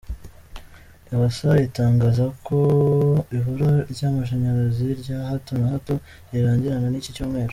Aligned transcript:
Ewasa 1.13 1.49
iratangaza 1.61 2.25
ko 2.47 2.59
ibura 3.37 3.71
ry’amashanyarazi 3.91 4.87
rya 5.01 5.17
hato 5.29 5.51
na 5.59 5.67
hato 5.73 5.93
rirangirana 6.31 6.87
n’icyi 6.89 7.15
cyumweru 7.17 7.49